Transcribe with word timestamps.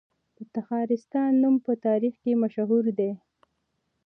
د 0.37 0.39
تخارستان 0.55 1.29
نوم 1.41 1.55
په 1.65 1.71
تاریخ 1.85 2.13
کې 2.23 2.39
مشهور 2.43 2.85
دی 2.99 3.11